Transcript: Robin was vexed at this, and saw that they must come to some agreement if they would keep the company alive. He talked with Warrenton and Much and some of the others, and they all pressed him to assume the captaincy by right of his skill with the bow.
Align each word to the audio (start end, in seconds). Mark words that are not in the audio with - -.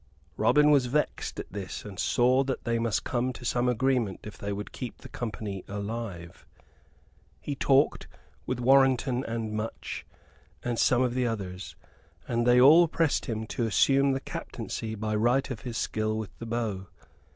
Robin 0.35 0.71
was 0.71 0.87
vexed 0.87 1.39
at 1.39 1.53
this, 1.53 1.85
and 1.85 1.99
saw 1.99 2.43
that 2.43 2.63
they 2.63 2.79
must 2.79 3.03
come 3.03 3.31
to 3.31 3.45
some 3.45 3.69
agreement 3.69 4.19
if 4.23 4.35
they 4.35 4.51
would 4.51 4.71
keep 4.71 4.97
the 4.97 5.07
company 5.07 5.63
alive. 5.67 6.47
He 7.39 7.53
talked 7.53 8.07
with 8.47 8.59
Warrenton 8.59 9.23
and 9.23 9.53
Much 9.53 10.03
and 10.63 10.79
some 10.79 11.03
of 11.03 11.13
the 11.13 11.27
others, 11.27 11.75
and 12.27 12.47
they 12.47 12.59
all 12.59 12.87
pressed 12.87 13.27
him 13.27 13.45
to 13.53 13.67
assume 13.67 14.13
the 14.13 14.19
captaincy 14.19 14.95
by 14.95 15.13
right 15.13 15.51
of 15.51 15.59
his 15.59 15.77
skill 15.77 16.17
with 16.17 16.35
the 16.39 16.47
bow. 16.47 16.87